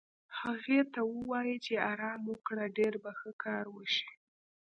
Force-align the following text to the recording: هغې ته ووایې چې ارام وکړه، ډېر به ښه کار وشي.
هغې 0.39 0.79
ته 0.93 1.01
ووایې 1.13 1.57
چې 1.65 1.73
ارام 1.91 2.21
وکړه، 2.31 2.65
ډېر 2.77 2.93
به 3.03 3.11
ښه 3.19 3.31
کار 3.43 3.65
وشي. 3.75 4.09